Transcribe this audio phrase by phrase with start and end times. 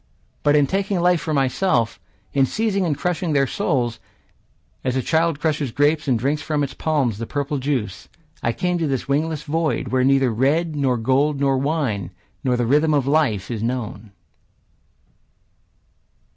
[0.41, 1.99] But in taking life for myself,
[2.33, 3.99] In seizing and crushing their souls,
[4.83, 8.09] As a child crushes grapes and drinks From its palms the purple juice,
[8.41, 12.09] I came to this wingless void, Where neither red, nor gold, nor wine,
[12.43, 14.11] Nor the rhythm of life are known.